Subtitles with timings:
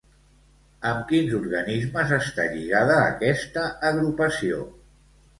[0.91, 4.63] Amb quins organismes està lligada aquesta agrupació?